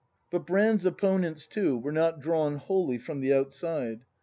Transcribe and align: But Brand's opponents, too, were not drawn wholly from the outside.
But 0.31 0.47
Brand's 0.47 0.83
opponents, 0.83 1.45
too, 1.45 1.77
were 1.77 1.91
not 1.91 2.19
drawn 2.19 2.55
wholly 2.57 2.97
from 2.97 3.21
the 3.21 3.33
outside. 3.35 3.99